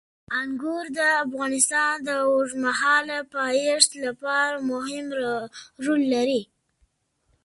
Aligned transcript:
انګور 0.39 0.85
د 0.97 0.99
افغانستان 1.23 1.93
د 2.07 2.09
اوږدمهاله 2.27 3.17
پایښت 3.35 3.91
لپاره 4.05 4.55
مهم 4.71 5.05
رول 5.85 6.01
لري. 6.13 6.41